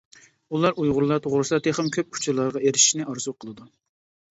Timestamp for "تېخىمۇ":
1.69-1.95